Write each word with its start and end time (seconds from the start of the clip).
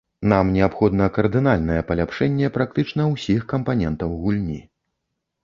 Нам 0.31 0.45
неабходна 0.53 1.09
кардынальнае 1.17 1.77
паляпшэнне 1.89 2.49
практычна 2.57 3.07
ўсіх 3.13 3.45
кампанентаў 3.53 4.19
гульні. 4.25 4.59